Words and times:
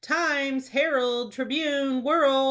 "'Times,' 0.03 0.69
'Herald,' 0.69 1.31
'Tribune,' 1.31 2.01
'World'!" 2.01 2.39